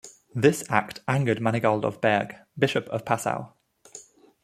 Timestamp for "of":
1.85-2.01, 2.89-3.05